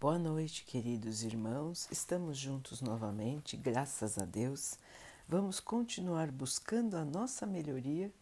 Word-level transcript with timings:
Boa 0.00 0.16
noite, 0.16 0.64
queridos 0.64 1.24
irmãos. 1.24 1.88
Estamos 1.90 2.38
juntos 2.38 2.80
novamente, 2.80 3.56
graças 3.56 4.16
a 4.16 4.24
Deus. 4.24 4.78
Vamos 5.26 5.58
continuar 5.58 6.30
buscando 6.30 6.96
a 6.96 7.04
nossa 7.04 7.44
melhoria, 7.44 8.12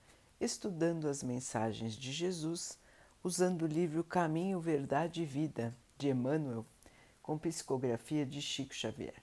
estudando 0.40 1.06
as 1.06 1.22
mensagens 1.22 1.92
de 1.92 2.12
Jesus, 2.12 2.78
usando 3.22 3.64
o 3.64 3.66
livro 3.66 4.02
Caminho, 4.02 4.58
Verdade 4.58 5.20
e 5.20 5.26
Vida, 5.26 5.76
de 5.98 6.08
Emmanuel, 6.08 6.64
com 7.22 7.36
psicografia 7.36 8.24
de 8.24 8.40
Chico 8.40 8.72
Xavier. 8.72 9.22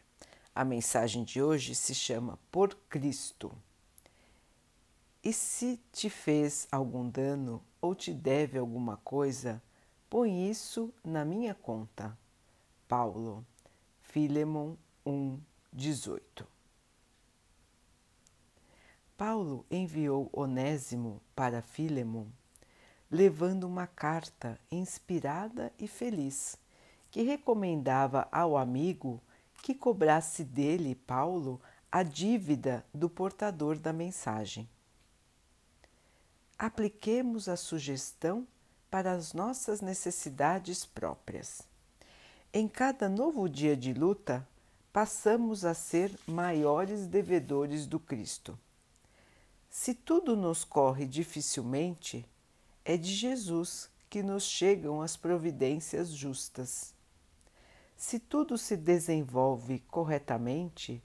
A 0.54 0.64
mensagem 0.64 1.24
de 1.24 1.42
hoje 1.42 1.74
se 1.74 1.96
chama 1.96 2.38
Por 2.52 2.76
Cristo. 2.88 3.52
E 5.24 5.34
se 5.34 5.82
te 5.92 6.08
fez 6.08 6.68
algum 6.72 7.10
dano 7.10 7.64
ou 7.82 7.96
te 7.96 8.14
deve 8.14 8.60
alguma 8.60 8.98
coisa, 8.98 9.60
põe 10.08 10.48
isso 10.52 10.94
na 11.04 11.26
minha 11.26 11.56
conta. 11.56 12.16
Paulo, 12.96 13.44
Filemon 14.04 14.76
1, 15.04 15.40
18. 15.74 16.48
Paulo 19.18 19.66
enviou 19.72 20.30
Onésimo 20.32 21.20
para 21.36 21.64
Filemon, 21.64 22.28
levando 23.10 23.64
uma 23.64 23.88
carta 23.88 24.60
inspirada 24.70 25.74
e 25.80 25.88
feliz, 25.88 26.56
que 27.10 27.24
recomendava 27.24 28.28
ao 28.32 28.56
amigo 28.56 29.20
que 29.64 29.74
cobrasse 29.74 30.44
dele, 30.44 30.94
Paulo, 30.94 31.60
a 31.92 32.04
dívida 32.04 32.86
do 32.94 33.10
portador 33.10 33.80
da 33.80 33.92
mensagem 33.92 34.70
apliquemos 36.60 37.50
a 37.50 37.58
sugestão 37.58 38.48
para 38.92 39.14
as 39.14 39.34
nossas 39.34 39.82
necessidades 39.82 40.86
próprias. 40.86 41.73
Em 42.56 42.68
cada 42.68 43.10
novo 43.10 43.50
dia 43.50 43.76
de 43.76 43.96
luta, 43.96 44.48
passamos 44.92 45.66
a 45.66 45.74
ser 45.74 46.16
maiores 46.28 47.08
devedores 47.08 47.88
do 47.88 48.00
Cristo. 48.00 48.56
Se 49.72 49.96
tudo 49.96 50.38
nos 50.38 50.64
corre 50.64 51.08
dificilmente, 51.08 52.24
é 52.86 52.96
de 52.96 53.12
Jesus 53.12 53.90
que 54.08 54.22
nos 54.22 54.44
chegam 54.44 55.02
as 55.02 55.18
providências 55.18 56.10
justas. 56.10 56.94
Se 57.98 58.20
tudo 58.20 58.56
se 58.56 58.78
desenvolve 58.78 59.80
corretamente, 59.88 61.02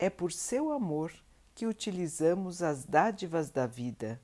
é 0.00 0.10
por 0.10 0.32
seu 0.32 0.72
amor 0.72 1.12
que 1.54 1.64
utilizamos 1.64 2.60
as 2.60 2.84
dádivas 2.84 3.52
da 3.52 3.68
vida 3.68 4.20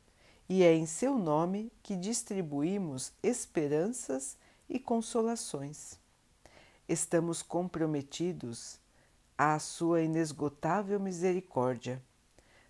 e 0.48 0.64
é 0.64 0.74
em 0.74 0.86
seu 0.86 1.16
nome 1.16 1.70
que 1.84 1.94
distribuímos 1.94 3.12
esperanças 3.22 4.36
e 4.68 4.80
consolações. 4.80 6.02
Estamos 6.88 7.42
comprometidos 7.42 8.78
à 9.36 9.58
sua 9.58 10.02
inesgotável 10.02 11.00
misericórdia. 11.00 12.02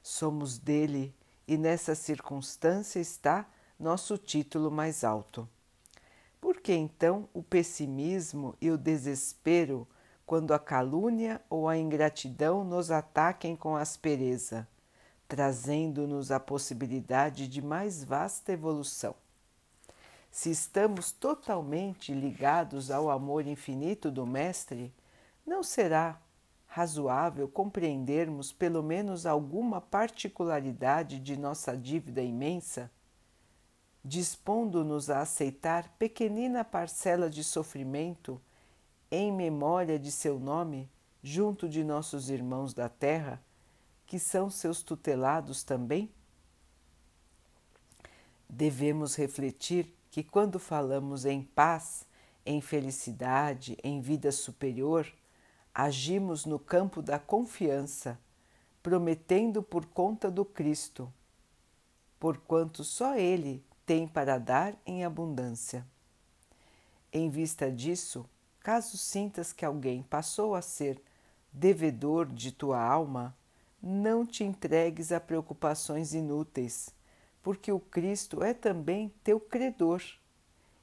Somos 0.03 0.59
dele 0.59 1.15
e 1.47 1.57
nessa 1.57 1.95
circunstância 1.95 3.01
está 3.01 3.49
nosso 3.79 4.17
título 4.17 4.71
mais 4.71 5.05
alto. 5.05 5.49
Por 6.41 6.61
que 6.61 6.73
então 6.73 7.29
o 7.33 7.43
pessimismo 7.43 8.55
e 8.61 8.71
o 8.71 8.79
desespero 8.79 9.87
quando 10.25 10.55
a 10.55 10.59
calúnia 10.59 11.41
ou 11.51 11.69
a 11.69 11.77
ingratidão 11.77 12.65
nos 12.65 12.91
ataquem 12.91 13.57
com 13.57 13.77
aspereza? 13.77 14.67
trazendo-nos 15.27 16.31
a 16.31 16.39
possibilidade 16.39 17.49
de 17.49 17.63
mais 17.63 18.05
vasta 18.05 18.53
evolução. 18.53 19.15
Se 20.35 20.51
estamos 20.51 21.13
totalmente 21.13 22.13
ligados 22.13 22.91
ao 22.91 23.09
amor 23.09 23.47
infinito 23.47 24.11
do 24.11 24.27
Mestre, 24.27 24.93
não 25.47 25.63
será 25.63 26.21
razoável 26.67 27.47
compreendermos 27.47 28.51
pelo 28.53 28.83
menos 28.83 29.27
alguma 29.27 29.81
particularidade 29.81 31.21
de 31.21 31.37
nossa 31.37 31.77
dívida 31.77 32.21
imensa, 32.21 32.91
dispondo-nos 34.05 35.09
a 35.09 35.21
aceitar 35.21 35.89
pequenina 36.01 36.65
parcela 36.65 37.31
de 37.31 37.45
sofrimento 37.45 38.43
em 39.13 39.31
memória 39.31 40.01
de 40.01 40.11
seu 40.11 40.41
nome 40.41 40.91
junto 41.23 41.69
de 41.69 41.85
nossos 41.85 42.29
irmãos 42.29 42.75
da 42.75 42.89
terra 42.89 43.41
que 44.05 44.19
são 44.19 44.51
seus 44.51 44.83
tutelados 44.83 45.63
também? 45.63 46.11
Devemos 48.49 49.15
refletir 49.15 49.94
que 50.15 50.23
quando 50.23 50.61
falamos 50.61 51.25
em 51.25 51.43
paz, 51.43 52.07
em 52.47 52.61
felicidade, 52.61 53.77
em 53.83 54.01
vida 54.01 54.31
superior, 54.31 55.13
agimos 55.75 56.45
no 56.45 56.57
campo 56.57 57.03
da 57.03 57.19
confiança, 57.19 58.17
prometendo 58.81 59.61
por 59.61 59.87
conta 59.87 60.31
do 60.31 60.45
Cristo, 60.45 61.13
porquanto 62.21 62.85
só 62.85 63.17
Ele 63.17 63.61
tem 63.85 64.07
para 64.07 64.39
dar 64.39 64.77
em 64.87 65.05
abundância. 65.05 65.85
Em 67.13 67.29
vista 67.29 67.69
disso, 67.69 68.25
caso 68.61 68.97
sintas 68.97 69.53
que 69.53 69.65
alguém 69.65 70.01
passou 70.05 70.55
a 70.55 70.63
ser 70.63 71.03
devedor 71.53 72.27
de 72.27 72.53
tua 72.53 72.81
alma, 72.81 73.37
não 73.83 74.25
te 74.25 74.45
entregues 74.45 75.11
a 75.11 75.19
preocupações 75.19 76.15
inúteis, 76.15 76.95
porque 77.45 77.71
o 77.71 77.79
Cristo 77.79 78.43
é 78.43 78.55
também 78.55 79.13
teu 79.23 79.39
credor 79.39 80.03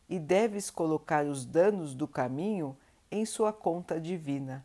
e 0.07 0.19
deves 0.19 0.69
colocar 0.69 1.25
os 1.25 1.43
danos 1.43 1.95
do 1.95 2.07
caminho 2.07 2.77
em 3.09 3.25
sua 3.25 3.51
conta 3.51 3.99
divina, 3.99 4.63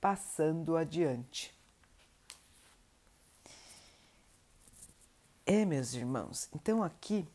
passando 0.00 0.74
adiante. 0.74 1.54
É, 5.44 5.66
meus 5.66 5.92
irmãos, 5.92 6.48
então 6.54 6.82
aqui 6.82 7.28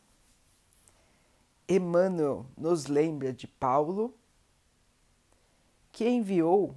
Emmanuel 1.68 2.48
nos 2.58 2.88
lembra 2.88 3.32
de 3.32 3.46
Paulo, 3.46 4.12
que 5.92 6.10
enviou 6.10 6.76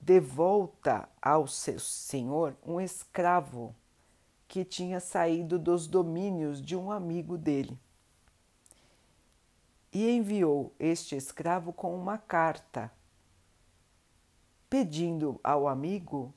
de 0.00 0.18
volta 0.20 1.06
ao 1.20 1.46
seu 1.46 1.78
senhor 1.78 2.56
um 2.64 2.80
escravo 2.80 3.76
que 4.54 4.64
tinha 4.64 5.00
saído 5.00 5.58
dos 5.58 5.88
domínios 5.88 6.62
de 6.62 6.76
um 6.76 6.92
amigo 6.92 7.36
dele. 7.36 7.76
E 9.92 10.08
enviou 10.08 10.72
este 10.78 11.16
escravo 11.16 11.72
com 11.72 11.92
uma 11.92 12.18
carta, 12.18 12.88
pedindo 14.70 15.40
ao 15.42 15.66
amigo 15.66 16.32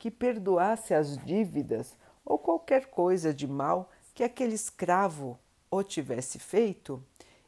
que 0.00 0.10
perdoasse 0.10 0.94
as 0.94 1.16
dívidas 1.16 1.96
ou 2.24 2.36
qualquer 2.36 2.86
coisa 2.86 3.32
de 3.32 3.46
mal 3.46 3.88
que 4.12 4.24
aquele 4.24 4.56
escravo 4.56 5.38
o 5.70 5.80
tivesse 5.84 6.40
feito 6.40 7.00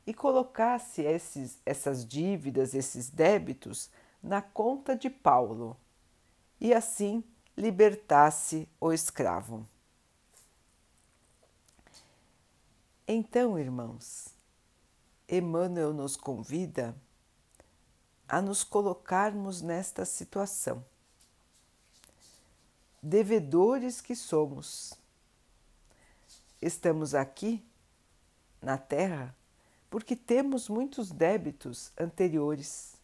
e 0.07 0.15
colocasse 0.15 1.03
esses, 1.03 1.61
essas 1.67 2.07
dívidas, 2.07 2.75
esses 2.75 3.11
débitos 3.11 3.91
na 4.23 4.41
conta 4.41 4.95
de 4.95 5.11
Paulo 5.11 5.77
e 6.61 6.73
assim 6.73 7.25
libertasse 7.57 8.69
o 8.81 8.93
escravo. 8.93 9.67
Então, 13.07 13.59
irmãos, 13.59 14.29
Emmanuel 15.29 15.93
nos 15.93 16.17
convida 16.17 16.95
a 18.29 18.41
nos 18.41 18.65
colocarmos 18.65 19.61
nesta 19.61 20.05
situação. 20.05 20.85
Devedores 23.03 24.01
que 24.01 24.17
somos. 24.17 24.95
Estamos 26.61 27.15
aqui 27.15 27.63
na 28.61 28.79
Terra 28.79 29.37
porque 29.91 30.17
temos 30.17 30.69
muitos 30.69 31.11
débitos 31.11 31.93
anteriores 31.99 32.95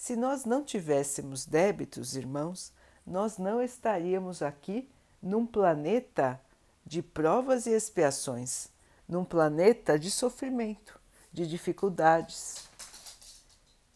se 0.00 0.16
nós 0.16 0.46
não 0.46 0.64
tivéssemos 0.64 1.44
débitos, 1.44 2.16
irmãos, 2.16 2.72
nós 3.10 3.38
não 3.38 3.60
estaríamos 3.60 4.40
aqui 4.40 4.88
num 5.20 5.44
planeta 5.44 6.40
de 6.86 7.02
provas 7.02 7.66
e 7.66 7.70
expiações, 7.70 8.68
num 9.08 9.24
planeta 9.24 9.98
de 9.98 10.08
sofrimento, 10.12 10.96
de 11.32 11.44
dificuldades. 11.44 12.68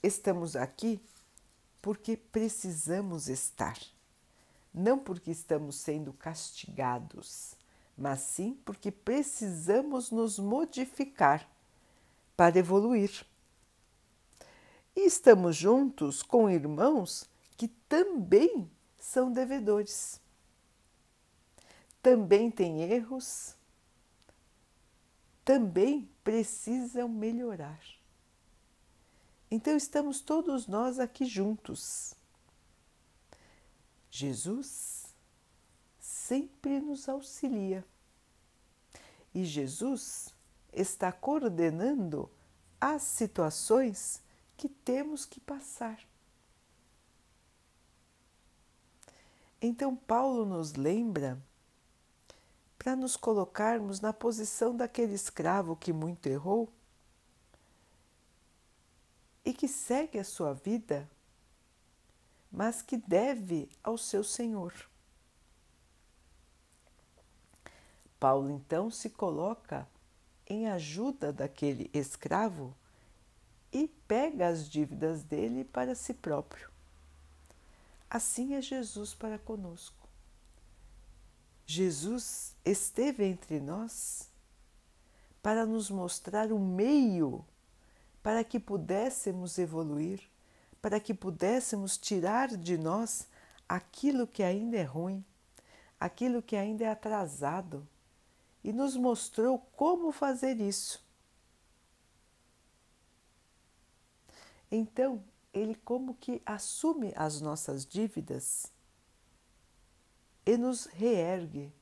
Estamos 0.02 0.56
aqui 0.56 1.00
porque 1.80 2.16
precisamos 2.16 3.28
estar, 3.28 3.78
não 4.74 4.98
porque 4.98 5.30
estamos 5.30 5.76
sendo 5.76 6.12
castigados, 6.12 7.54
mas 7.96 8.18
sim 8.18 8.58
porque 8.64 8.90
precisamos 8.90 10.10
nos 10.10 10.40
modificar 10.40 11.48
para 12.36 12.58
evoluir. 12.58 13.24
E 14.96 15.06
estamos 15.06 15.54
juntos 15.54 16.20
com 16.20 16.50
irmãos 16.50 17.28
que 17.56 17.68
também 17.68 18.68
são 19.04 19.30
devedores. 19.30 20.18
Também 22.02 22.50
têm 22.50 22.82
erros, 22.82 23.54
também 25.44 26.08
precisam 26.24 27.06
melhorar. 27.06 27.80
Então 29.50 29.76
estamos 29.76 30.20
todos 30.20 30.66
nós 30.66 30.98
aqui 30.98 31.26
juntos. 31.26 32.14
Jesus 34.10 35.14
sempre 36.00 36.80
nos 36.80 37.06
auxilia 37.06 37.84
e 39.34 39.44
Jesus 39.44 40.34
está 40.72 41.12
coordenando 41.12 42.30
as 42.80 43.02
situações 43.02 44.22
que 44.56 44.68
temos 44.68 45.26
que 45.26 45.40
passar. 45.40 46.00
Então, 49.66 49.96
Paulo 49.96 50.44
nos 50.44 50.74
lembra 50.74 51.42
para 52.78 52.94
nos 52.94 53.16
colocarmos 53.16 53.98
na 53.98 54.12
posição 54.12 54.76
daquele 54.76 55.14
escravo 55.14 55.74
que 55.74 55.90
muito 55.90 56.26
errou 56.26 56.70
e 59.42 59.54
que 59.54 59.66
segue 59.66 60.18
a 60.18 60.24
sua 60.24 60.52
vida, 60.52 61.08
mas 62.52 62.82
que 62.82 62.98
deve 62.98 63.70
ao 63.82 63.96
seu 63.96 64.22
Senhor. 64.22 64.74
Paulo 68.20 68.50
então 68.50 68.90
se 68.90 69.08
coloca 69.08 69.88
em 70.46 70.68
ajuda 70.68 71.32
daquele 71.32 71.90
escravo 71.94 72.76
e 73.72 73.88
pega 74.06 74.48
as 74.48 74.68
dívidas 74.68 75.22
dele 75.22 75.64
para 75.64 75.94
si 75.94 76.12
próprio. 76.12 76.73
Assim 78.08 78.54
é 78.54 78.62
Jesus 78.62 79.14
para 79.14 79.38
conosco. 79.38 80.08
Jesus 81.66 82.54
esteve 82.64 83.24
entre 83.24 83.58
nós 83.60 84.28
para 85.42 85.66
nos 85.66 85.90
mostrar 85.90 86.52
o 86.52 86.58
meio 86.58 87.44
para 88.22 88.42
que 88.42 88.58
pudéssemos 88.58 89.58
evoluir, 89.58 90.22
para 90.80 90.98
que 90.98 91.12
pudéssemos 91.12 91.98
tirar 91.98 92.48
de 92.56 92.78
nós 92.78 93.28
aquilo 93.68 94.26
que 94.26 94.42
ainda 94.42 94.78
é 94.78 94.82
ruim, 94.82 95.22
aquilo 96.00 96.42
que 96.42 96.56
ainda 96.56 96.84
é 96.84 96.90
atrasado, 96.90 97.86
e 98.62 98.72
nos 98.72 98.96
mostrou 98.96 99.58
como 99.76 100.10
fazer 100.10 100.58
isso. 100.58 101.04
Então, 104.70 105.22
ele 105.54 105.74
como 105.76 106.14
que 106.14 106.42
assume 106.44 107.12
as 107.16 107.40
nossas 107.40 107.86
dívidas 107.86 108.72
e 110.44 110.56
nos 110.56 110.84
reergue, 110.86 111.72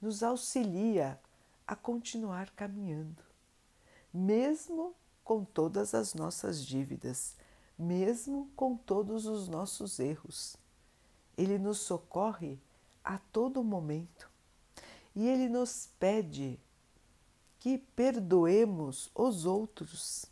nos 0.00 0.22
auxilia 0.22 1.20
a 1.66 1.76
continuar 1.76 2.50
caminhando, 2.50 3.22
mesmo 4.12 4.94
com 5.22 5.44
todas 5.44 5.94
as 5.94 6.14
nossas 6.14 6.64
dívidas, 6.64 7.36
mesmo 7.78 8.50
com 8.56 8.74
todos 8.74 9.26
os 9.26 9.46
nossos 9.46 10.00
erros. 10.00 10.56
Ele 11.36 11.58
nos 11.58 11.78
socorre 11.78 12.58
a 13.04 13.18
todo 13.18 13.62
momento 13.62 14.30
e 15.14 15.28
ele 15.28 15.48
nos 15.48 15.90
pede 16.00 16.58
que 17.60 17.78
perdoemos 17.78 19.10
os 19.14 19.44
outros 19.44 20.26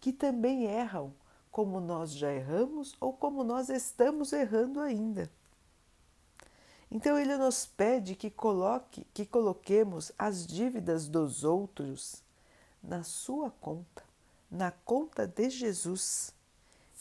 que 0.00 0.12
também 0.12 0.64
erram, 0.64 1.14
como 1.52 1.78
nós 1.78 2.12
já 2.12 2.32
erramos 2.32 2.96
ou 2.98 3.12
como 3.12 3.44
nós 3.44 3.68
estamos 3.68 4.32
errando 4.32 4.80
ainda. 4.80 5.30
Então 6.90 7.18
ele 7.18 7.36
nos 7.36 7.64
pede 7.66 8.14
que 8.14 8.30
coloque, 8.30 9.06
que 9.14 9.24
coloquemos 9.24 10.10
as 10.18 10.46
dívidas 10.46 11.08
dos 11.08 11.44
outros 11.44 12.22
na 12.82 13.02
sua 13.04 13.50
conta, 13.50 14.02
na 14.50 14.70
conta 14.70 15.26
de 15.26 15.48
Jesus, 15.48 16.34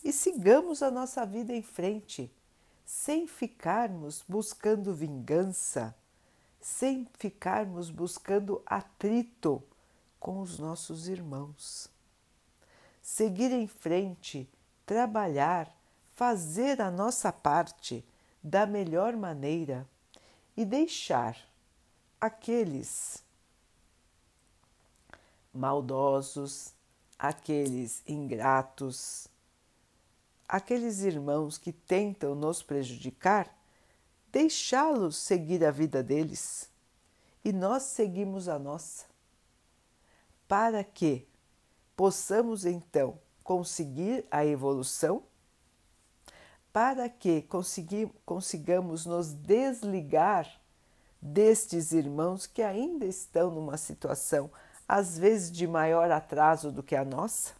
e 0.04 0.14
sigamos 0.14 0.82
a 0.82 0.90
nossa 0.90 1.26
vida 1.26 1.54
em 1.54 1.62
frente, 1.62 2.32
sem 2.86 3.28
ficarmos 3.28 4.24
buscando 4.28 4.94
vingança, 4.94 5.96
sem 6.60 7.08
ficarmos 7.18 7.90
buscando 7.90 8.62
atrito 8.66 9.62
com 10.20 10.40
os 10.40 10.58
nossos 10.58 11.08
irmãos. 11.08 11.91
Seguir 13.14 13.52
em 13.52 13.68
frente, 13.68 14.50
trabalhar, 14.86 15.70
fazer 16.16 16.80
a 16.80 16.90
nossa 16.90 17.30
parte 17.30 18.06
da 18.42 18.66
melhor 18.66 19.18
maneira 19.18 19.86
e 20.56 20.64
deixar 20.64 21.38
aqueles 22.22 23.22
maldosos, 25.54 26.74
aqueles 27.20 28.02
ingratos, 28.08 29.28
aqueles 30.48 31.02
irmãos 31.02 31.58
que 31.58 31.74
tentam 31.74 32.34
nos 32.34 32.64
prejudicar, 32.64 33.54
deixá-los 34.32 35.18
seguir 35.18 35.66
a 35.66 35.70
vida 35.70 36.02
deles. 36.02 36.70
E 37.44 37.52
nós 37.52 37.84
seguimos 37.84 38.48
a 38.48 38.58
nossa, 38.58 39.06
para 40.48 40.82
que 40.82 41.28
possamos 42.02 42.66
então 42.66 43.20
conseguir 43.44 44.26
a 44.32 44.44
evolução 44.44 45.22
para 46.74 47.08
que 47.08 47.46
consigamos 48.26 49.06
nos 49.06 49.34
desligar 49.34 50.60
destes 51.22 51.92
irmãos 51.92 52.48
que 52.48 52.64
ainda 52.64 53.06
estão 53.06 53.52
numa 53.52 53.78
situação, 53.78 54.50
às 54.88 55.16
vezes 55.16 55.52
de 55.52 55.68
maior 55.68 56.10
atraso 56.10 56.72
do 56.72 56.82
que 56.82 56.96
a 56.96 57.06
nossa? 57.06 57.54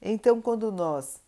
Então, 0.00 0.40
quando 0.40 0.72
nós 0.72 1.20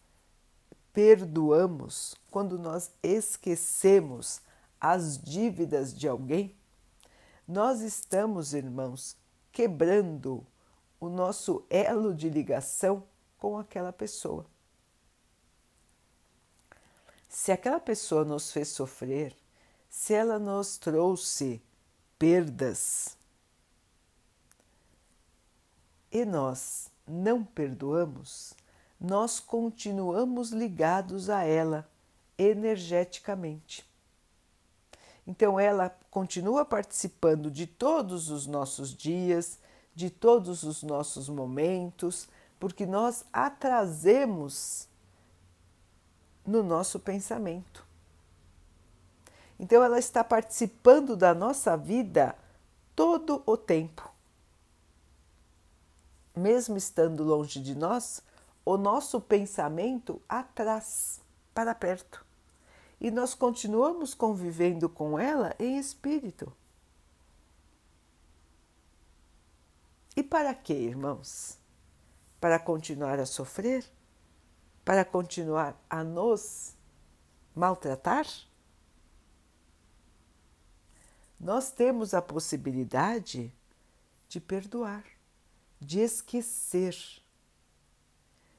perdoamos, 0.94 2.14
quando 2.30 2.58
nós 2.58 2.90
esquecemos 3.02 4.40
as 4.80 5.18
dívidas 5.18 5.92
de 5.92 6.08
alguém, 6.08 6.56
nós 7.46 7.82
estamos, 7.82 8.54
irmãos, 8.54 9.14
quebrando 9.52 10.46
o 11.00 11.08
nosso 11.08 11.64
elo 11.70 12.14
de 12.14 12.28
ligação 12.28 13.02
com 13.38 13.58
aquela 13.58 13.92
pessoa. 13.92 14.44
Se 17.28 17.50
aquela 17.50 17.80
pessoa 17.80 18.24
nos 18.24 18.52
fez 18.52 18.68
sofrer, 18.68 19.34
se 19.88 20.12
ela 20.12 20.38
nos 20.38 20.76
trouxe 20.76 21.62
perdas 22.18 23.16
e 26.12 26.24
nós 26.24 26.90
não 27.06 27.44
perdoamos, 27.44 28.52
nós 29.00 29.40
continuamos 29.40 30.50
ligados 30.50 31.30
a 31.30 31.44
ela 31.44 31.88
energeticamente. 32.36 33.88
Então 35.26 35.58
ela 35.58 35.88
continua 36.10 36.64
participando 36.64 37.50
de 37.50 37.66
todos 37.66 38.28
os 38.28 38.46
nossos 38.46 38.94
dias, 38.94 39.58
de 40.00 40.08
todos 40.08 40.62
os 40.62 40.82
nossos 40.82 41.28
momentos, 41.28 42.26
porque 42.58 42.86
nós 42.86 43.22
a 43.30 43.50
trazemos 43.50 44.88
no 46.46 46.62
nosso 46.62 46.98
pensamento. 46.98 47.86
Então, 49.58 49.84
ela 49.84 49.98
está 49.98 50.24
participando 50.24 51.14
da 51.14 51.34
nossa 51.34 51.76
vida 51.76 52.34
todo 52.96 53.42
o 53.44 53.58
tempo. 53.58 54.10
Mesmo 56.34 56.78
estando 56.78 57.22
longe 57.22 57.60
de 57.60 57.74
nós, 57.74 58.22
o 58.64 58.78
nosso 58.78 59.20
pensamento 59.20 60.18
atrás, 60.26 61.20
para 61.52 61.74
perto. 61.74 62.24
E 62.98 63.10
nós 63.10 63.34
continuamos 63.34 64.14
convivendo 64.14 64.88
com 64.88 65.18
ela 65.18 65.54
em 65.58 65.76
espírito. 65.76 66.50
E 70.16 70.22
para 70.22 70.54
quê, 70.54 70.74
irmãos? 70.74 71.58
Para 72.40 72.58
continuar 72.58 73.18
a 73.18 73.26
sofrer? 73.26 73.84
para 74.90 75.04
continuar 75.04 75.80
a 75.88 76.02
nos 76.02 76.74
maltratar? 77.54 78.26
Nós 81.38 81.70
temos 81.70 82.12
a 82.12 82.20
possibilidade 82.20 83.52
de 84.28 84.40
perdoar, 84.40 85.04
de 85.80 86.00
esquecer, 86.00 86.96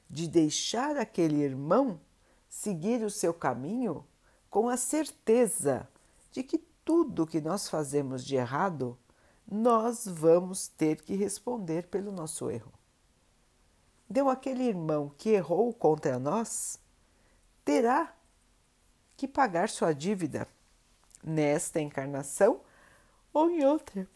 de 0.08 0.26
deixar 0.26 0.96
aquele 0.96 1.42
irmão 1.42 2.00
seguir 2.48 3.04
o 3.04 3.10
seu 3.10 3.32
caminho 3.32 4.02
com 4.50 4.68
a 4.68 4.76
certeza 4.76 5.88
de 6.30 6.42
que 6.42 6.56
tudo 6.84 7.26
que 7.26 7.40
nós 7.40 7.68
fazemos 7.68 8.24
de 8.24 8.36
errado, 8.36 8.98
nós 9.52 10.06
vamos 10.06 10.66
ter 10.66 11.02
que 11.02 11.14
responder 11.14 11.86
pelo 11.88 12.10
nosso 12.10 12.50
erro. 12.50 12.72
Deu 14.08 14.30
aquele 14.30 14.62
irmão 14.62 15.12
que 15.18 15.28
errou 15.28 15.74
contra 15.74 16.18
nós, 16.18 16.80
terá 17.62 18.16
que 19.14 19.28
pagar 19.28 19.68
sua 19.68 19.92
dívida 19.92 20.48
nesta 21.22 21.82
encarnação 21.82 22.62
ou 23.30 23.50
em 23.50 23.62
outra, 23.62 24.08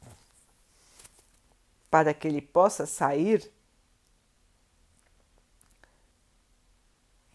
para 1.90 2.14
que 2.14 2.26
ele 2.26 2.40
possa 2.40 2.86
sair 2.86 3.52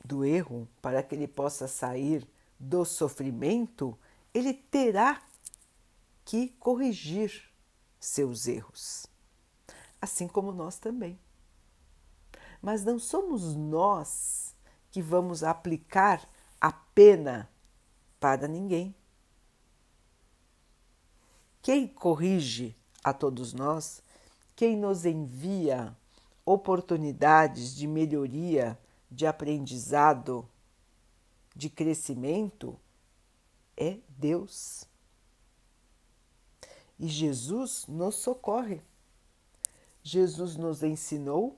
do 0.04 0.26
erro, 0.26 0.68
para 0.82 1.04
que 1.04 1.14
ele 1.14 1.28
possa 1.28 1.68
sair 1.68 2.28
do 2.60 2.84
sofrimento, 2.84 3.96
ele 4.34 4.54
terá 4.56 5.22
que 6.26 6.50
corrigir 6.60 7.51
seus 8.02 8.48
erros, 8.48 9.06
assim 10.02 10.28
como 10.28 10.52
nós 10.52 10.80
também. 10.80 11.18
Mas 12.62 12.84
não 12.84 13.00
somos 13.00 13.56
nós 13.56 14.56
que 14.90 15.02
vamos 15.02 15.44
aplicar 15.44 16.28
a 16.60 16.72
pena 16.72 17.50
para 18.20 18.48
ninguém. 18.48 18.94
Quem 21.62 21.88
corrige 21.88 22.76
a 23.04 23.14
todos 23.14 23.54
nós, 23.54 24.04
quem 24.56 24.76
nos 24.76 25.06
envia 25.06 25.96
oportunidades 26.44 27.76
de 27.76 27.88
melhoria, 27.88 28.78
de 29.10 29.28
aprendizado, 29.28 30.50
de 31.56 31.70
crescimento, 31.70 32.80
é 33.78 34.00
Deus. 34.10 34.91
E 37.02 37.08
Jesus 37.08 37.88
nos 37.88 38.14
socorre. 38.14 38.80
Jesus 40.04 40.56
nos 40.56 40.84
ensinou 40.84 41.58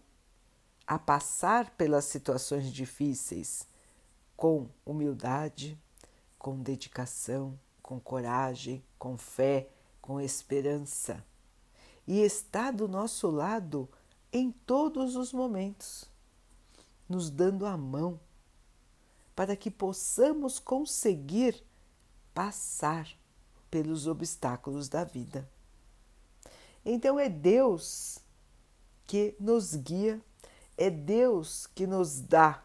a 0.87 0.97
passar 0.97 1.71
pelas 1.71 2.05
situações 2.05 2.71
difíceis 2.71 3.67
com 4.37 4.69
humildade, 4.85 5.77
com 6.39 6.61
dedicação, 6.61 7.59
com 7.81 7.99
coragem, 7.99 8.81
com 8.97 9.17
fé, 9.17 9.67
com 10.01 10.17
esperança. 10.21 11.21
E 12.07 12.21
está 12.21 12.71
do 12.71 12.87
nosso 12.87 13.29
lado 13.29 13.89
em 14.31 14.49
todos 14.49 15.17
os 15.17 15.33
momentos, 15.33 16.09
nos 17.07 17.29
dando 17.29 17.65
a 17.65 17.75
mão 17.75 18.17
para 19.35 19.57
que 19.57 19.69
possamos 19.69 20.57
conseguir 20.57 21.61
passar 22.33 23.09
pelos 23.73 24.05
obstáculos 24.05 24.87
da 24.87 25.03
vida. 25.03 25.49
Então 26.85 27.19
é 27.19 27.27
Deus 27.27 28.19
que 29.07 29.35
nos 29.39 29.73
guia, 29.73 30.21
é 30.77 30.91
Deus 30.91 31.65
que 31.65 31.87
nos 31.87 32.21
dá 32.21 32.63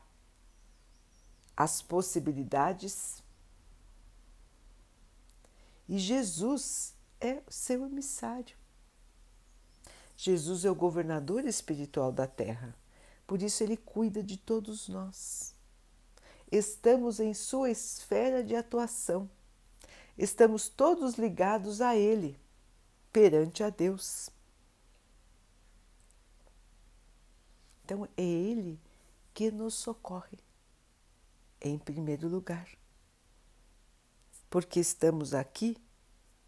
as 1.56 1.80
possibilidades 1.80 3.22
e 5.88 5.98
Jesus 5.98 6.94
é 7.18 7.40
seu 7.48 7.86
emissário. 7.86 8.54
Jesus 10.14 10.66
é 10.66 10.70
o 10.70 10.74
governador 10.74 11.46
espiritual 11.46 12.12
da 12.12 12.26
terra, 12.26 12.76
por 13.26 13.40
isso 13.40 13.62
ele 13.62 13.78
cuida 13.78 14.22
de 14.22 14.36
todos 14.36 14.90
nós. 14.90 15.54
Estamos 16.52 17.18
em 17.18 17.32
sua 17.32 17.70
esfera 17.70 18.44
de 18.44 18.54
atuação, 18.54 19.30
estamos 20.18 20.68
todos 20.68 21.14
ligados 21.14 21.80
a 21.80 21.96
ele, 21.96 22.38
perante 23.12 23.62
a 23.62 23.70
Deus. 23.70 24.28
Então 27.84 28.06
é 28.16 28.22
ele 28.22 28.78
que 29.32 29.50
nos 29.50 29.74
socorre, 29.74 30.38
em 31.60 31.78
primeiro 31.78 32.28
lugar, 32.28 32.68
porque 34.50 34.80
estamos 34.80 35.32
aqui 35.32 35.76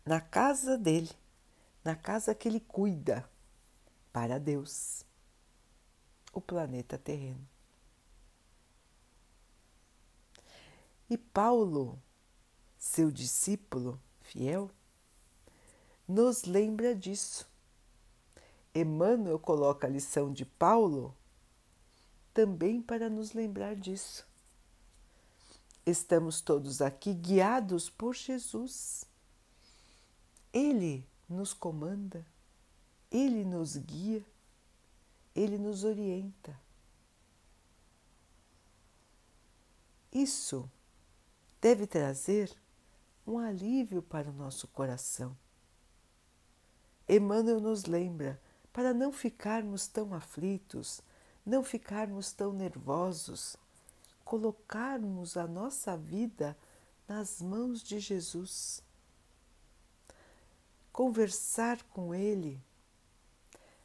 na 0.04 0.20
casa 0.20 0.76
dele, 0.76 1.10
na 1.84 1.94
casa 1.94 2.34
que 2.34 2.48
ele 2.48 2.60
cuida 2.60 3.28
para 4.12 4.38
Deus, 4.38 5.04
o 6.32 6.40
planeta 6.40 6.98
terreno. 6.98 7.48
E 11.08 11.16
Paulo, 11.16 11.98
seu 12.80 13.12
discípulo 13.12 14.00
fiel, 14.22 14.68
nos 16.08 16.42
lembra 16.42 16.96
disso. 16.96 17.48
Emmanuel 18.74 19.38
coloca 19.38 19.86
a 19.86 19.90
lição 19.90 20.32
de 20.32 20.44
Paulo 20.44 21.16
também 22.34 22.82
para 22.82 23.08
nos 23.08 23.32
lembrar 23.32 23.76
disso. 23.76 24.26
Estamos 25.86 26.40
todos 26.40 26.82
aqui 26.82 27.12
guiados 27.14 27.88
por 27.88 28.16
Jesus. 28.16 29.04
Ele 30.52 31.06
nos 31.28 31.52
comanda 31.52 32.26
ele 33.10 33.44
nos 33.44 33.76
guia, 33.76 34.24
ele 35.34 35.58
nos 35.58 35.82
orienta. 35.82 36.58
Isso 40.12 40.70
deve 41.60 41.86
trazer 41.86 42.52
um 43.26 43.38
alívio 43.38 44.02
para 44.02 44.28
o 44.28 44.32
nosso 44.32 44.66
coração. 44.68 45.36
Emmanuel 47.08 47.60
nos 47.60 47.84
lembra 47.84 48.40
para 48.72 48.94
não 48.94 49.12
ficarmos 49.12 49.86
tão 49.86 50.14
aflitos, 50.14 51.00
não 51.44 51.62
ficarmos 51.64 52.32
tão 52.32 52.52
nervosos, 52.52 53.56
colocarmos 54.24 55.36
a 55.36 55.46
nossa 55.46 55.96
vida 55.96 56.56
nas 57.08 57.42
mãos 57.42 57.82
de 57.82 57.98
Jesus. 57.98 58.82
Conversar 60.92 61.82
com 61.84 62.14
Ele 62.14 62.62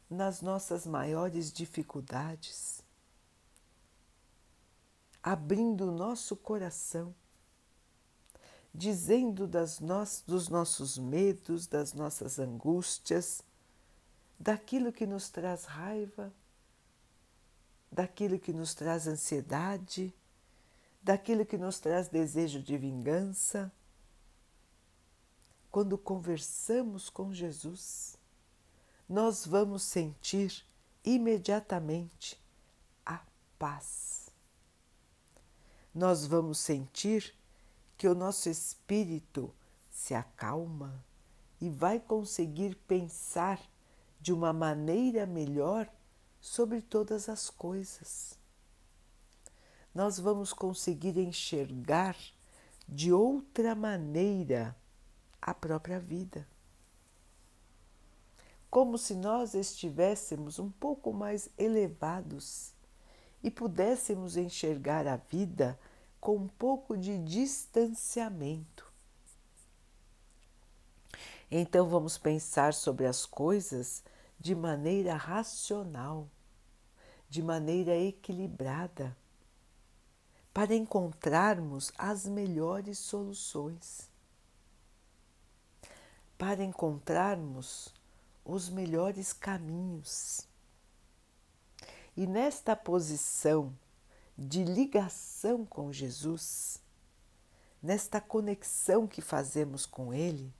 nas 0.10 0.42
nossas 0.42 0.86
maiores 0.86 1.52
dificuldades, 1.52 2.84
abrindo 5.24 5.90
o 5.90 5.92
nosso 5.92 6.36
coração, 6.36 7.14
dizendo 8.76 9.48
das 9.48 9.80
no 9.80 10.04
dos 10.28 10.50
nossos 10.50 10.98
medos, 10.98 11.66
das 11.66 11.94
nossas 11.94 12.40
angústias, 12.40 13.42
daquilo 14.38 14.92
que 14.92 15.08
nos 15.08 15.30
traz 15.30 15.64
raiva, 15.64 16.34
daquilo 17.90 18.38
que 18.38 18.52
nos 18.52 18.74
traz 18.74 19.08
ansiedade, 19.08 20.14
daquilo 21.02 21.46
que 21.46 21.58
nos 21.58 21.80
traz 21.80 22.10
desejo 22.10 22.62
de 22.62 22.78
vingança. 22.78 23.72
Quando 25.72 25.98
conversamos 25.98 27.10
com 27.10 27.34
Jesus, 27.34 28.18
nós 29.08 29.46
vamos 29.46 29.84
sentir 29.84 30.66
imediatamente 31.04 32.38
a 33.06 33.22
paz. 33.58 34.30
Nós 35.94 36.26
vamos 36.26 36.60
sentir 36.60 37.34
que 37.98 38.08
o 38.08 38.16
nosso 38.16 38.50
espírito 38.50 39.54
se 39.90 40.14
acalma 40.14 41.04
e 41.60 41.70
vai 41.70 42.00
conseguir 42.00 42.76
pensar 42.88 43.60
de 44.20 44.34
uma 44.34 44.52
maneira 44.52 45.26
melhor 45.26 45.90
sobre 46.42 46.82
todas 46.82 47.30
as 47.30 47.50
coisas. 47.50 48.38
Nós 49.94 50.20
vamos 50.20 50.52
conseguir 50.52 51.18
enxergar 51.18 52.18
de 52.88 53.12
outra 53.14 53.74
maneira 53.74 54.76
a 55.42 55.54
própria 55.54 56.00
vida 56.00 56.48
como 58.76 58.98
se 58.98 59.16
nós 59.16 59.54
estivéssemos 59.54 60.60
um 60.60 60.70
pouco 60.70 61.14
mais 61.14 61.48
elevados 61.58 62.74
e 63.42 63.50
pudéssemos 63.50 64.36
enxergar 64.36 65.08
a 65.08 65.16
vida 65.16 65.80
com 66.26 66.38
um 66.38 66.48
pouco 66.48 66.98
de 66.98 67.20
distanciamento. 67.20 68.92
Então 71.52 71.88
vamos 71.88 72.18
pensar 72.18 72.74
sobre 72.74 73.06
as 73.06 73.28
coisas 73.28 74.04
de 74.40 74.56
maneira 74.56 75.14
racional, 75.14 76.28
de 77.30 77.44
maneira 77.44 77.96
equilibrada, 77.96 79.16
para 80.52 80.74
encontrarmos 80.74 81.92
as 81.96 82.26
melhores 82.26 82.98
soluções, 82.98 84.10
para 86.40 86.64
encontrarmos 86.64 87.94
os 88.44 88.68
melhores 88.68 89.32
caminhos. 89.32 90.48
E 92.18 92.26
nesta 92.26 92.76
posição 92.76 93.72
de 94.38 94.64
ligação 94.64 95.66
com 95.66 95.92
Jesus, 95.92 96.82
nesta 97.82 98.20
conexão 98.20 99.08
que 99.08 99.22
fazemos 99.22 99.86
com 99.86 100.14
Ele, 100.14 100.52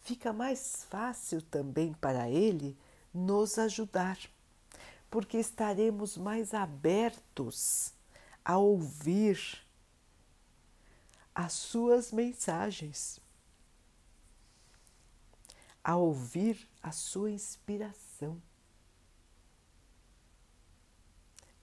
fica 0.00 0.32
mais 0.32 0.84
fácil 0.84 1.42
também 1.42 1.92
para 1.94 2.28
Ele 2.28 2.76
nos 3.12 3.58
ajudar, 3.58 4.18
porque 5.10 5.38
estaremos 5.38 6.16
mais 6.16 6.54
abertos 6.54 7.92
a 8.44 8.58
ouvir 8.58 9.64
as 11.34 11.52
Suas 11.52 12.10
mensagens 12.10 13.20
a 15.88 15.96
ouvir 15.96 16.68
a 16.82 16.92
sua 16.92 17.30
inspiração. 17.30 18.42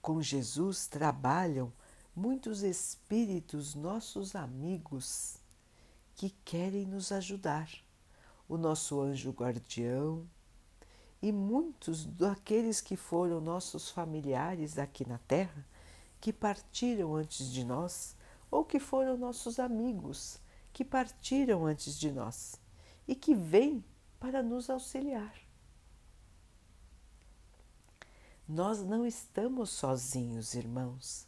Com 0.06 0.22
Jesus 0.22 0.86
trabalham 0.86 1.72
muitos 2.14 2.62
espíritos, 2.62 3.74
nossos 3.74 4.36
amigos, 4.36 5.38
que 6.14 6.30
querem 6.44 6.86
nos 6.86 7.10
ajudar. 7.10 7.68
O 8.48 8.56
nosso 8.56 9.00
anjo 9.00 9.32
guardião 9.32 10.24
e 11.20 11.32
muitos 11.32 12.06
daqueles 12.06 12.80
que 12.80 12.94
foram 12.94 13.40
nossos 13.40 13.90
familiares 13.90 14.78
aqui 14.78 15.04
na 15.04 15.18
Terra, 15.18 15.66
que 16.20 16.32
partiram 16.32 17.16
antes 17.16 17.50
de 17.50 17.64
nós, 17.64 18.14
ou 18.48 18.64
que 18.64 18.78
foram 18.78 19.16
nossos 19.16 19.58
amigos, 19.58 20.38
que 20.72 20.84
partiram 20.84 21.66
antes 21.66 21.98
de 21.98 22.12
nós 22.12 22.60
e 23.08 23.16
que 23.16 23.34
vêm 23.34 23.84
para 24.20 24.40
nos 24.40 24.70
auxiliar. 24.70 25.45
Nós 28.48 28.80
não 28.80 29.04
estamos 29.04 29.70
sozinhos, 29.70 30.54
irmãos. 30.54 31.26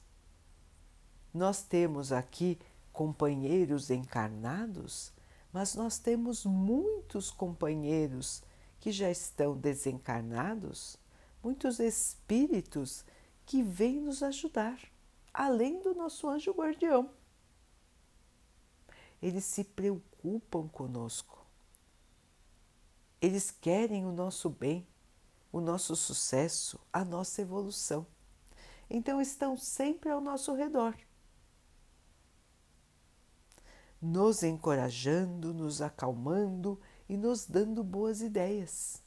Nós 1.34 1.62
temos 1.62 2.12
aqui 2.12 2.56
companheiros 2.92 3.90
encarnados, 3.90 5.12
mas 5.52 5.74
nós 5.74 5.98
temos 5.98 6.44
muitos 6.44 7.30
companheiros 7.30 8.42
que 8.78 8.92
já 8.92 9.10
estão 9.10 9.56
desencarnados, 9.56 10.96
muitos 11.42 11.80
espíritos 11.80 13.04
que 13.44 13.64
vêm 13.64 14.00
nos 14.00 14.22
ajudar, 14.22 14.78
além 15.34 15.80
do 15.80 15.94
nosso 15.94 16.28
anjo 16.28 16.52
guardião. 16.52 17.10
Eles 19.20 19.44
se 19.44 19.64
preocupam 19.64 20.68
conosco. 20.68 21.44
Eles 23.20 23.50
querem 23.50 24.06
o 24.06 24.12
nosso 24.12 24.48
bem, 24.48 24.86
o 25.58 25.60
nosso 25.60 25.94
sucesso, 25.94 26.80
a 26.92 27.04
nossa 27.04 27.42
evolução. 27.42 28.06
Então 28.88 29.20
estão 29.20 29.56
sempre 29.56 30.10
ao 30.10 30.20
nosso 30.20 30.54
redor 30.54 30.94
nos 34.00 34.42
encorajando, 34.42 35.52
nos 35.52 35.82
acalmando 35.82 36.80
e 37.08 37.16
nos 37.16 37.46
dando 37.46 37.82
boas 37.82 38.20
ideias. 38.20 39.02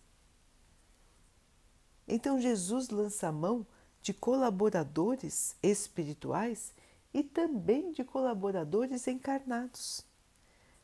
Então 2.08 2.40
Jesus 2.40 2.90
lança 2.90 3.28
a 3.28 3.32
mão 3.32 3.66
de 4.02 4.14
colaboradores 4.14 5.56
espirituais 5.64 6.74
e 7.14 7.24
também 7.24 7.92
de 7.92 8.04
colaboradores 8.04 9.08
encarnados. 9.08 10.06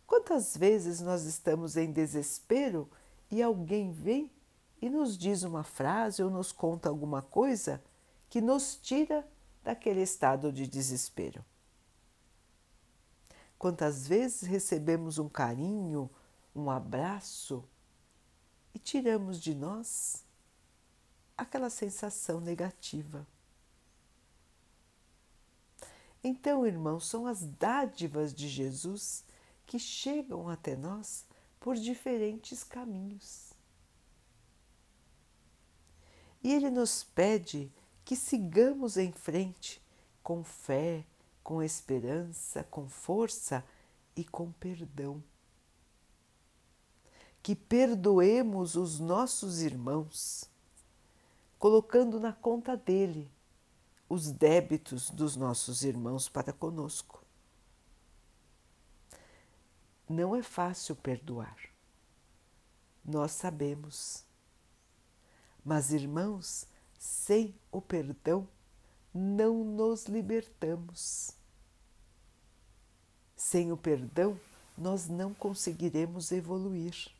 Quantas 0.05 0.55
vezes 0.55 1.01
nós 1.01 1.23
estamos 1.23 1.75
em 1.75 1.91
desespero 1.91 2.89
e 3.29 3.41
alguém 3.41 3.91
vem 3.91 4.31
e 4.81 4.89
nos 4.89 5.17
diz 5.17 5.43
uma 5.43 5.63
frase 5.63 6.23
ou 6.23 6.29
nos 6.29 6.51
conta 6.51 6.89
alguma 6.89 7.21
coisa 7.21 7.83
que 8.29 8.41
nos 8.41 8.75
tira 8.75 9.27
daquele 9.63 10.01
estado 10.01 10.51
de 10.51 10.67
desespero? 10.67 11.43
Quantas 13.57 14.07
vezes 14.07 14.41
recebemos 14.41 15.17
um 15.17 15.27
carinho, 15.27 16.09
um 16.55 16.69
abraço 16.69 17.63
e 18.73 18.79
tiramos 18.79 19.39
de 19.41 19.55
nós 19.55 20.23
aquela 21.37 21.69
sensação 21.69 22.39
negativa. 22.39 23.25
Então, 26.23 26.65
irmãos, 26.65 27.07
são 27.07 27.27
as 27.27 27.43
dádivas 27.45 28.33
de 28.33 28.47
Jesus 28.47 29.23
que 29.65 29.77
chegam 29.77 30.49
até 30.49 30.75
nós 30.75 31.25
por 31.59 31.75
diferentes 31.75 32.63
caminhos. 32.63 33.46
E 36.47 36.53
Ele 36.53 36.69
nos 36.69 37.03
pede 37.03 37.69
que 38.05 38.15
sigamos 38.15 38.95
em 38.95 39.11
frente 39.11 39.81
com 40.23 40.45
fé, 40.45 41.05
com 41.43 41.61
esperança, 41.61 42.63
com 42.63 42.87
força 42.87 43.65
e 44.15 44.23
com 44.23 44.53
perdão. 44.53 45.21
Que 47.43 47.53
perdoemos 47.53 48.77
os 48.77 48.97
nossos 48.97 49.61
irmãos, 49.61 50.49
colocando 51.59 52.17
na 52.17 52.31
conta 52.31 52.77
dele 52.77 53.29
os 54.07 54.31
débitos 54.31 55.09
dos 55.09 55.35
nossos 55.35 55.83
irmãos 55.83 56.29
para 56.29 56.53
conosco. 56.53 57.21
Não 60.07 60.33
é 60.33 60.41
fácil 60.41 60.95
perdoar, 60.95 61.57
nós 63.03 63.31
sabemos. 63.33 64.26
Mas, 65.67 65.91
irmãos, 65.91 66.65
sem 66.97 67.53
o 67.69 67.81
perdão, 67.81 68.47
não 69.13 69.65
nos 69.65 70.05
libertamos. 70.05 71.31
Sem 73.35 73.69
o 73.73 73.75
perdão, 73.75 74.39
nós 74.77 75.09
não 75.09 75.33
conseguiremos 75.33 76.31
evoluir. 76.31 77.11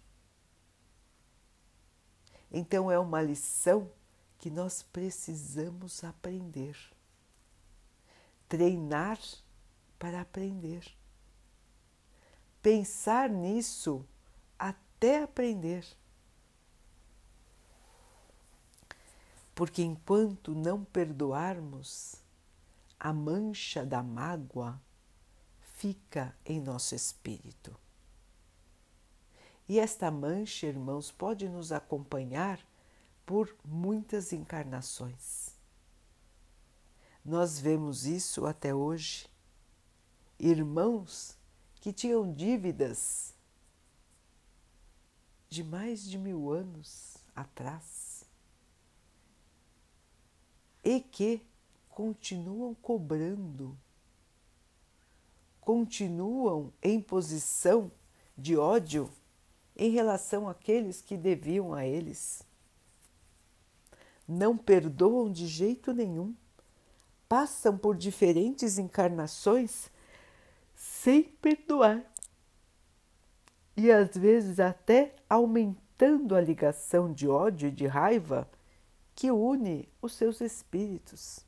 Então, 2.50 2.90
é 2.90 2.98
uma 2.98 3.22
lição 3.22 3.92
que 4.40 4.50
nós 4.50 4.82
precisamos 4.82 6.02
aprender. 6.06 6.78
Treinar 8.48 9.20
para 10.00 10.22
aprender. 10.22 10.90
Pensar 12.62 13.30
nisso 13.30 14.06
até 14.58 15.24
aprender. 15.24 15.86
Porque 19.58 19.82
enquanto 19.82 20.54
não 20.54 20.86
perdoarmos, 20.86 22.22
a 23.00 23.12
mancha 23.12 23.84
da 23.84 24.04
mágoa 24.04 24.80
fica 25.78 26.38
em 26.46 26.62
nosso 26.62 26.94
espírito. 26.94 27.76
E 29.68 29.80
esta 29.80 30.12
mancha, 30.12 30.68
irmãos, 30.68 31.12
pode 31.12 31.50
nos 31.50 31.72
acompanhar 31.72 32.64
por 33.26 33.52
muitas 33.66 34.32
encarnações. 34.32 35.56
Nós 37.26 37.58
vemos 37.58 38.06
isso 38.06 38.46
até 38.46 38.76
hoje. 38.76 39.26
Irmãos 40.40 41.36
que 41.82 41.92
tinham 41.92 42.32
dívidas 42.32 43.34
de 45.50 45.64
mais 45.64 46.04
de 46.08 46.20
mil 46.20 46.52
anos 46.52 47.18
atrás 47.36 48.17
e 50.88 51.02
que 51.02 51.46
continuam 51.90 52.74
cobrando 52.76 53.78
continuam 55.60 56.72
em 56.82 57.02
posição 57.02 57.92
de 58.38 58.56
ódio 58.56 59.10
em 59.76 59.90
relação 59.90 60.48
àqueles 60.48 61.02
que 61.02 61.18
deviam 61.18 61.74
a 61.74 61.86
eles. 61.86 62.42
Não 64.26 64.58
perdoam 64.58 65.30
de 65.30 65.46
jeito 65.46 65.92
nenhum, 65.92 66.34
passam 67.28 67.78
por 67.78 67.98
diferentes 67.98 68.78
encarnações 68.78 69.92
sem 70.74 71.22
perdoar 71.22 72.02
e 73.76 73.92
às 73.92 74.16
vezes 74.16 74.58
até 74.58 75.18
aumentando 75.30 76.34
a 76.34 76.40
ligação 76.40 77.12
de 77.12 77.28
ódio 77.28 77.68
e 77.68 77.72
de 77.72 77.88
raiva 77.88 78.50
que 79.18 79.32
une 79.32 79.90
os 80.00 80.14
seus 80.14 80.42
espíritos. 80.42 81.44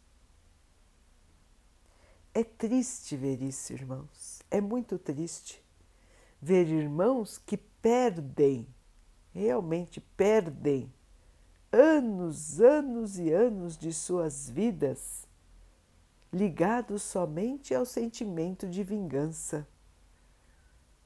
É 2.33 2.43
triste 2.43 3.15
ver 3.15 3.43
isso, 3.43 3.71
irmãos. 3.71 4.41
É 4.49 4.59
muito 4.59 4.97
triste 4.97 5.63
ver 6.41 6.67
irmãos 6.67 7.37
que 7.37 7.57
perdem, 7.57 8.67
realmente 9.31 10.01
perdem, 10.01 10.91
anos, 11.71 12.59
anos 12.59 13.19
e 13.19 13.31
anos 13.31 13.77
de 13.77 13.93
suas 13.93 14.49
vidas 14.49 15.27
ligados 16.33 17.03
somente 17.03 17.75
ao 17.75 17.85
sentimento 17.85 18.67
de 18.67 18.83
vingança. 18.83 19.67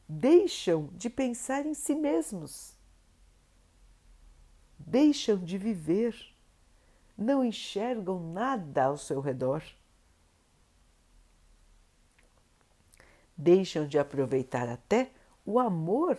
Deixam 0.07 0.87
de 0.93 1.09
pensar 1.09 1.65
em 1.65 1.73
si 1.73 1.93
mesmos, 1.93 2.77
deixam 4.79 5.37
de 5.37 5.57
viver, 5.57 6.32
não 7.17 7.43
enxergam 7.43 8.19
nada 8.31 8.85
ao 8.85 8.97
seu 8.97 9.19
redor. 9.19 9.63
deixam 13.37 13.87
de 13.87 13.97
aproveitar 13.97 14.69
até 14.69 15.11
o 15.45 15.59
amor 15.59 16.17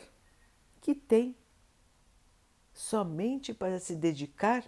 que 0.81 0.95
têm, 0.95 1.35
somente 2.73 3.55
para 3.55 3.79
se 3.79 3.95
dedicar 3.95 4.65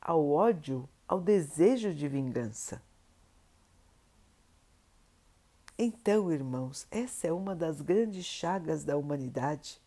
ao 0.00 0.28
ódio, 0.28 0.88
ao 1.06 1.20
desejo 1.20 1.94
de 1.94 2.08
vingança. 2.08 2.82
Então, 5.78 6.32
irmãos, 6.32 6.86
essa 6.90 7.26
é 7.26 7.32
uma 7.32 7.54
das 7.54 7.80
grandes 7.80 8.24
chagas 8.24 8.82
da 8.84 8.96
humanidade, 8.96 9.80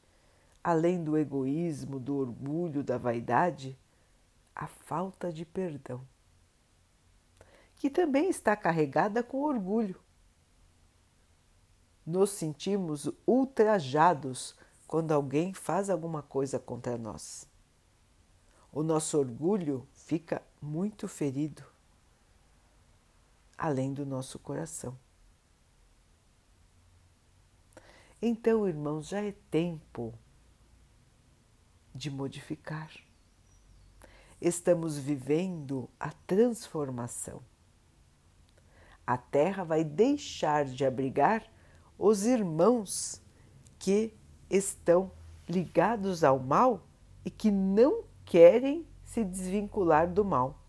além 0.63 1.03
do 1.03 1.17
egoísmo, 1.17 1.99
do 1.99 2.15
orgulho, 2.15 2.83
da 2.83 2.97
vaidade, 2.97 3.77
a 4.59 4.67
falta 4.67 5.31
de 5.31 5.45
perdão. 5.45 6.05
que 7.77 7.89
também 7.89 8.29
está 8.29 8.57
carregada 8.57 9.23
com 9.23 9.41
orgulho. 9.41 9.97
Nos 12.05 12.31
sentimos 12.31 13.09
ultrajados 13.25 14.53
quando 14.85 15.13
alguém 15.13 15.53
faz 15.53 15.89
alguma 15.89 16.21
coisa 16.21 16.59
contra 16.59 16.97
nós. 16.97 17.47
O 18.69 18.83
nosso 18.83 19.17
orgulho 19.17 19.87
fica 19.93 20.43
muito 20.61 21.07
ferido, 21.07 21.63
além 23.57 23.93
do 23.93 24.05
nosso 24.05 24.37
coração. 24.39 24.99
Então, 28.21 28.67
irmãos, 28.67 29.07
já 29.07 29.23
é 29.23 29.31
tempo 29.31 30.13
de 31.95 32.11
modificar. 32.11 32.91
Estamos 34.41 34.97
vivendo 34.97 35.89
a 35.99 36.11
transformação. 36.25 37.41
A 39.05 39.17
Terra 39.17 39.63
vai 39.63 39.83
deixar 39.83 40.65
de 40.65 40.85
abrigar 40.85 41.43
os 41.97 42.25
irmãos 42.25 43.21
que 43.77 44.13
estão 44.49 45.11
ligados 45.47 46.23
ao 46.23 46.39
mal 46.39 46.87
e 47.25 47.29
que 47.29 47.51
não 47.51 48.03
querem 48.23 48.87
se 49.03 49.23
desvincular 49.23 50.07
do 50.07 50.23
mal. 50.23 50.63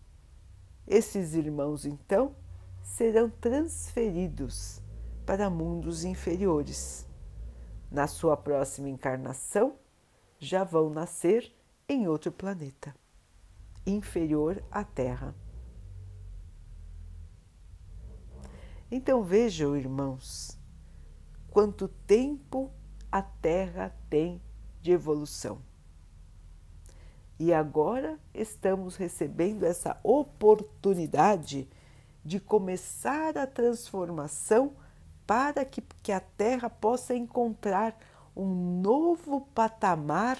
Esses 0.87 1.35
irmãos, 1.35 1.85
então, 1.85 2.35
serão 2.81 3.29
transferidos 3.29 4.81
para 5.25 5.49
mundos 5.49 6.03
inferiores. 6.03 7.07
Na 7.89 8.07
sua 8.07 8.35
próxima 8.35 8.89
encarnação, 8.89 9.75
já 10.39 10.63
vão 10.63 10.89
nascer 10.89 11.53
em 11.87 12.07
outro 12.07 12.31
planeta, 12.31 12.95
inferior 13.85 14.63
à 14.71 14.83
Terra. 14.83 15.35
Então 18.89 19.23
vejam, 19.23 19.75
irmãos, 19.75 20.59
quanto 21.49 21.87
tempo 21.87 22.71
a 23.11 23.21
Terra 23.21 23.95
tem 24.09 24.41
de 24.81 24.91
evolução. 24.91 25.61
E 27.39 27.53
agora 27.53 28.19
estamos 28.33 28.95
recebendo 28.95 29.63
essa 29.63 29.99
oportunidade 30.03 31.67
de 32.23 32.39
começar 32.39 33.37
a 33.37 33.47
transformação 33.47 34.75
para 35.25 35.65
que, 35.65 35.81
que 36.03 36.11
a 36.11 36.19
Terra 36.19 36.69
possa 36.69 37.15
encontrar 37.15 37.97
um 38.35 38.81
novo 38.81 39.41
patamar 39.55 40.39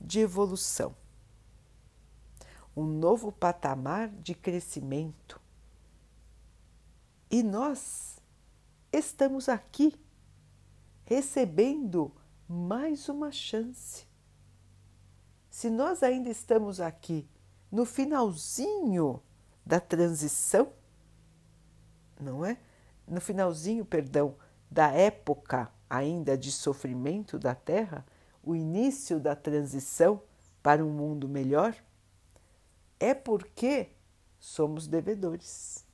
de 0.00 0.20
evolução, 0.20 0.94
um 2.76 2.84
novo 2.84 3.30
patamar 3.30 4.08
de 4.08 4.34
crescimento. 4.34 5.40
E 7.30 7.42
nós 7.42 8.20
estamos 8.92 9.48
aqui 9.48 9.94
recebendo 11.04 12.12
mais 12.48 13.08
uma 13.08 13.30
chance. 13.30 14.06
Se 15.50 15.68
nós 15.68 16.02
ainda 16.02 16.30
estamos 16.30 16.80
aqui 16.80 17.28
no 17.70 17.84
finalzinho 17.84 19.22
da 19.64 19.80
transição, 19.80 20.72
não 22.20 22.44
é? 22.44 22.58
No 23.06 23.20
finalzinho, 23.20 23.84
perdão, 23.84 24.36
da 24.70 24.90
época 24.90 25.70
ainda 25.88 26.36
de 26.36 26.50
sofrimento 26.50 27.38
da 27.38 27.54
Terra, 27.54 28.04
o 28.42 28.54
início 28.54 29.20
da 29.20 29.36
transição 29.36 30.22
para 30.62 30.84
um 30.84 30.90
mundo 30.90 31.28
melhor, 31.28 31.76
é 33.02 33.14
porque 33.14 33.90
somos 34.38 34.86
devedores 34.86 35.84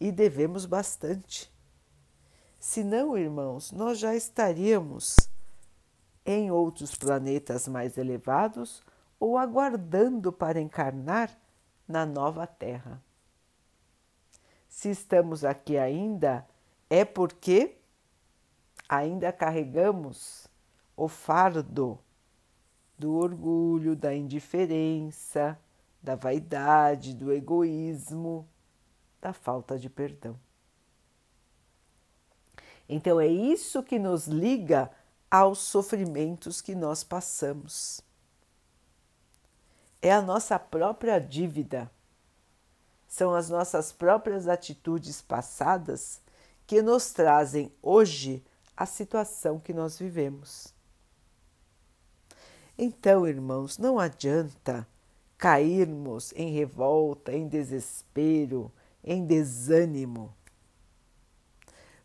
e 0.00 0.10
devemos 0.10 0.66
bastante. 0.66 1.48
Se 2.58 2.82
não, 2.82 3.16
irmãos, 3.16 3.70
nós 3.70 4.00
já 4.00 4.16
estaríamos 4.16 5.14
em 6.26 6.50
outros 6.50 6.96
planetas 6.96 7.68
mais 7.68 7.96
elevados 7.96 8.82
ou 9.20 9.38
aguardando 9.38 10.32
para 10.32 10.60
encarnar 10.60 11.30
na 11.86 12.04
nova 12.04 12.44
Terra. 12.44 13.00
Se 14.68 14.90
estamos 14.90 15.44
aqui 15.44 15.78
ainda, 15.78 16.44
é 16.88 17.04
porque 17.04 17.78
ainda 18.88 19.32
carregamos 19.32 20.48
o 20.96 21.06
fardo 21.06 22.00
do 22.98 23.14
orgulho, 23.14 23.94
da 23.94 24.12
indiferença, 24.12 25.56
da 26.02 26.14
vaidade, 26.14 27.14
do 27.14 27.32
egoísmo, 27.32 28.48
da 29.20 29.32
falta 29.32 29.78
de 29.78 29.90
perdão. 29.90 30.38
Então 32.88 33.20
é 33.20 33.26
isso 33.26 33.82
que 33.82 33.98
nos 33.98 34.26
liga 34.26 34.90
aos 35.30 35.58
sofrimentos 35.58 36.60
que 36.60 36.74
nós 36.74 37.04
passamos. 37.04 38.00
É 40.02 40.12
a 40.12 40.22
nossa 40.22 40.58
própria 40.58 41.18
dívida. 41.18 41.90
São 43.06 43.34
as 43.34 43.50
nossas 43.50 43.92
próprias 43.92 44.48
atitudes 44.48 45.20
passadas 45.20 46.20
que 46.66 46.80
nos 46.80 47.12
trazem 47.12 47.72
hoje 47.82 48.42
a 48.76 48.86
situação 48.86 49.60
que 49.60 49.72
nós 49.72 49.98
vivemos. 49.98 50.72
Então, 52.78 53.26
irmãos, 53.26 53.76
não 53.76 53.98
adianta 53.98 54.86
cairmos 55.40 56.34
em 56.36 56.52
revolta, 56.52 57.32
em 57.32 57.48
desespero, 57.48 58.70
em 59.02 59.24
desânimo, 59.24 60.36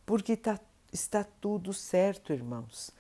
porque 0.06 0.38
tá, 0.38 0.58
está 0.94 1.22
tudo 1.22 1.74
certo, 1.74 2.32
irmãos. 2.32 2.92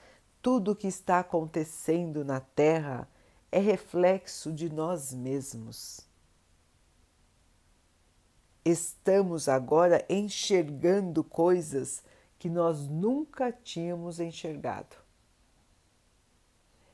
Tudo 0.41 0.71
o 0.71 0.75
que 0.75 0.87
está 0.87 1.19
acontecendo 1.19 2.25
na 2.25 2.41
Terra 2.41 3.07
é 3.49 3.59
reflexo 3.59 4.51
de 4.51 4.69
nós 4.69 5.13
mesmos. 5.13 6.01
Estamos 8.65 9.47
agora 9.47 10.05
enxergando 10.09 11.23
coisas 11.23 12.03
que 12.37 12.49
nós 12.49 12.89
nunca 12.89 13.53
tínhamos 13.53 14.19
enxergado. 14.19 14.97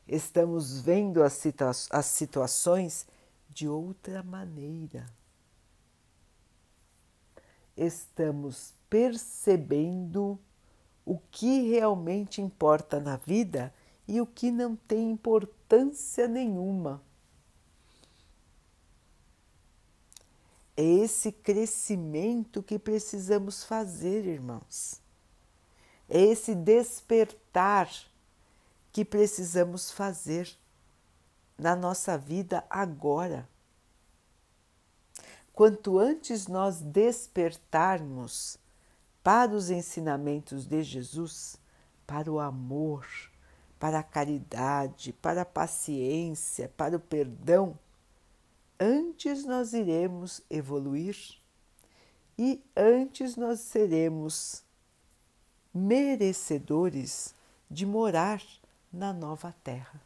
Estamos 0.08 0.80
vendo 0.80 1.24
as, 1.24 1.34
situa 1.34 1.72
as 1.90 2.06
situações 2.06 3.08
de 3.54 3.68
outra 3.68 4.24
maneira. 4.24 5.06
Estamos 7.76 8.74
percebendo 8.90 10.40
o 11.06 11.18
que 11.32 11.70
realmente 11.70 12.42
importa 12.42 13.00
na 13.00 13.18
vida 13.18 13.74
e 14.08 14.22
o 14.22 14.26
que 14.26 14.52
não 14.52 14.76
tem 14.76 15.12
importância 15.12 16.28
nenhuma. 16.28 17.02
É 20.76 20.84
esse 20.84 21.32
crescimento 21.32 22.64
que 22.64 22.80
precisamos 22.80 23.64
fazer, 23.64 24.26
irmãos. 24.26 25.02
É 26.10 26.20
esse 26.20 26.56
despertar 26.56 27.90
que 28.92 29.06
precisamos 29.06 29.92
fazer 29.92 30.50
na 31.62 31.76
nossa 31.76 32.18
vida 32.18 32.66
agora. 32.68 33.48
Quanto 35.54 36.00
antes 36.00 36.48
nós 36.48 36.82
despertarmos 36.82 38.58
para 39.22 39.52
os 39.52 39.70
ensinamentos 39.70 40.66
de 40.66 40.82
Jesus, 40.82 41.58
para 42.08 42.32
o 42.32 42.40
amor, 42.40 43.06
para 43.80 44.00
a 44.00 44.04
caridade, 44.04 45.14
para 45.14 45.44
a 45.44 45.46
paciência, 45.46 46.68
para 46.76 46.98
o 46.98 47.00
perdão, 47.00 47.78
antes 48.80 49.46
nós 49.46 49.74
iremos 49.74 50.42
evoluir 50.50 51.16
e 52.40 52.60
antes 52.76 53.36
nós 53.36 53.60
seremos 53.60 54.64
merecedores 55.72 57.36
de 57.70 57.86
morar 57.86 58.42
na 58.92 59.14
nova 59.14 59.54
terra. 59.64 60.02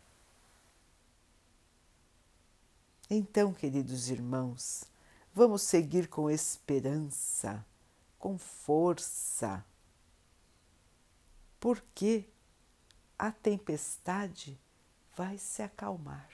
Então, 3.10 3.54
queridos 3.54 4.10
irmãos, 4.10 4.86
vamos 5.34 5.62
seguir 5.62 6.08
com 6.08 6.30
esperança, 6.30 7.64
com 8.18 8.38
força, 8.38 9.64
porque 11.60 12.28
a 13.18 13.32
tempestade 13.32 14.60
vai 15.16 15.38
se 15.38 15.62
acalmar. 15.62 16.30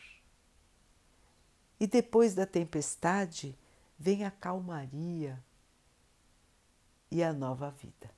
E 1.79 1.85
depois 1.87 2.33
da 2.33 2.45
tempestade 2.45 3.57
vem 3.99 4.23
a 4.23 4.31
calmaria 4.31 5.43
e 7.09 7.21
a 7.21 7.33
nova 7.33 7.69
vida. 7.71 8.09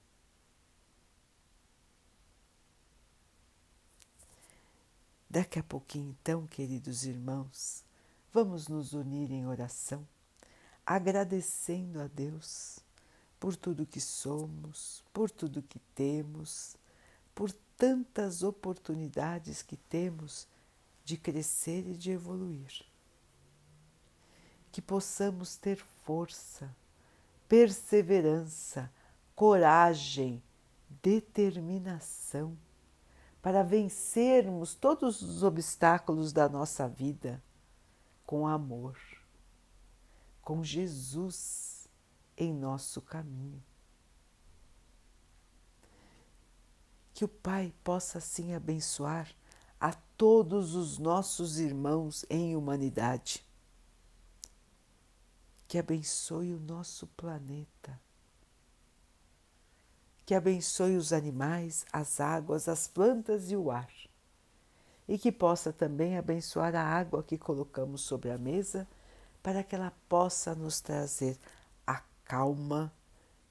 Daqui 5.27 5.57
a 5.57 5.63
pouquinho, 5.63 6.15
então, 6.21 6.45
queridos 6.45 7.05
irmãos, 7.05 7.83
vamos 8.33 8.67
nos 8.67 8.93
unir 8.93 9.31
em 9.31 9.45
oração, 9.45 10.05
agradecendo 10.83 12.01
a 12.01 12.07
Deus 12.07 12.79
por 13.39 13.55
tudo 13.55 13.85
que 13.85 14.01
somos, 14.01 15.03
por 15.13 15.29
tudo 15.29 15.61
que 15.61 15.77
temos, 15.93 16.75
por 17.35 17.51
tantas 17.77 18.41
oportunidades 18.41 19.61
que 19.61 19.77
temos 19.77 20.47
de 21.05 21.15
crescer 21.15 21.85
e 21.87 21.95
de 21.95 22.09
evoluir. 22.09 22.83
Que 24.71 24.81
possamos 24.81 25.55
ter 25.55 25.77
força, 26.03 26.75
perseverança, 27.47 28.91
coragem, 29.35 30.41
determinação 31.03 32.57
para 33.43 33.61
vencermos 33.61 34.73
todos 34.73 35.21
os 35.21 35.43
obstáculos 35.43 36.33
da 36.33 36.49
nossa 36.49 36.87
vida 36.87 37.39
com 38.33 38.47
amor, 38.47 38.97
com 40.41 40.63
Jesus 40.63 41.87
em 42.35 42.51
nosso 42.51 42.99
caminho. 42.99 43.63
Que 47.13 47.23
o 47.23 47.27
Pai 47.27 47.71
possa 47.83 48.17
assim 48.17 48.55
abençoar 48.55 49.31
a 49.79 49.93
todos 49.93 50.73
os 50.73 50.97
nossos 50.97 51.59
irmãos 51.59 52.25
em 52.27 52.55
humanidade. 52.55 53.45
Que 55.67 55.77
abençoe 55.77 56.55
o 56.55 56.59
nosso 56.59 57.05
planeta 57.05 58.01
que 60.25 60.33
abençoe 60.33 60.95
os 60.95 61.11
animais, 61.11 61.85
as 61.91 62.21
águas, 62.21 62.69
as 62.69 62.87
plantas 62.87 63.51
e 63.51 63.57
o 63.57 63.69
ar, 63.69 63.91
e 65.07 65.17
que 65.17 65.31
possa 65.31 65.73
também 65.73 66.17
abençoar 66.17 66.75
a 66.75 66.83
água 66.83 67.23
que 67.23 67.37
colocamos 67.37 68.01
sobre 68.01 68.31
a 68.31 68.37
mesa, 68.37 68.87
para 69.41 69.63
que 69.63 69.75
ela 69.75 69.91
possa 70.07 70.55
nos 70.55 70.79
trazer 70.79 71.37
a 71.85 72.01
calma 72.23 72.91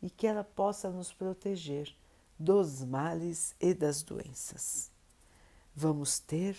e 0.00 0.08
que 0.08 0.26
ela 0.26 0.42
possa 0.42 0.90
nos 0.90 1.12
proteger 1.12 1.94
dos 2.38 2.82
males 2.82 3.54
e 3.60 3.74
das 3.74 4.02
doenças. 4.02 4.90
Vamos 5.74 6.18
ter 6.18 6.56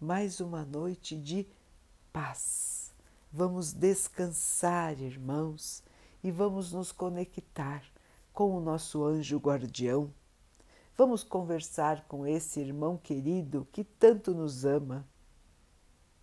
mais 0.00 0.40
uma 0.40 0.64
noite 0.64 1.16
de 1.16 1.46
paz. 2.12 2.92
Vamos 3.32 3.72
descansar, 3.72 5.00
irmãos, 5.00 5.82
e 6.22 6.30
vamos 6.30 6.72
nos 6.72 6.92
conectar 6.92 7.82
com 8.32 8.56
o 8.56 8.60
nosso 8.60 9.04
anjo 9.04 9.38
guardião. 9.38 10.12
Vamos 10.96 11.24
conversar 11.24 12.04
com 12.06 12.24
esse 12.24 12.60
irmão 12.60 12.96
querido 12.96 13.66
que 13.72 13.82
tanto 13.82 14.32
nos 14.32 14.64
ama. 14.64 15.06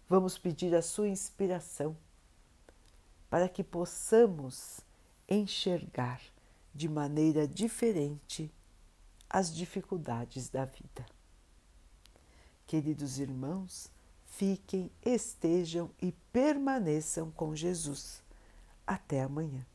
Vamos 0.07 0.37
pedir 0.37 0.73
a 0.73 0.81
sua 0.81 1.09
inspiração 1.09 1.95
para 3.29 3.49
que 3.49 3.63
possamos 3.63 4.79
enxergar 5.27 6.21
de 6.73 6.87
maneira 6.87 7.47
diferente 7.47 8.51
as 9.29 9.53
dificuldades 9.53 10.49
da 10.49 10.65
vida. 10.65 11.05
Queridos 12.65 13.19
irmãos, 13.19 13.91
fiquem, 14.25 14.89
estejam 15.05 15.89
e 16.01 16.13
permaneçam 16.31 17.29
com 17.31 17.53
Jesus. 17.53 18.23
Até 18.87 19.21
amanhã. 19.21 19.65